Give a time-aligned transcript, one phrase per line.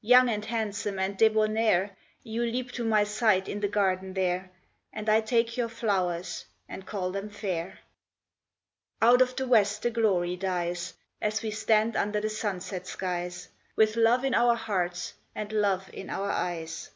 [0.00, 4.50] Young and handsome and debonair You leap to my side in the garden there,
[4.92, 7.78] And I take your flowers, and call them fair.
[9.00, 13.94] Out of the west the glory dies, As we stand under the sunset skies, With
[13.94, 16.90] love in our hearts, and love in our eyes.